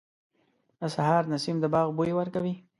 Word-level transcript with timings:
•د 0.79 0.81
سهار 0.95 1.23
نسیم 1.31 1.57
د 1.61 1.65
باغ 1.73 1.87
بوی 1.97 2.11
ورکوي. 2.19 2.53